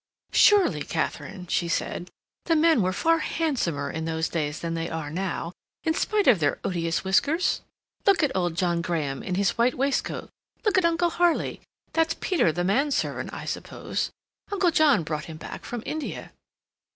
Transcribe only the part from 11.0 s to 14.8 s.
Harley. That's Peter the manservant, I suppose. Uncle